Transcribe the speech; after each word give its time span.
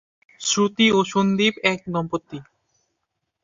শ্রুতি 0.41 0.87
ও 0.91 0.99
সন্দীপ 1.03 1.53
এক 1.63 1.79
দম্পতি। 1.87 2.39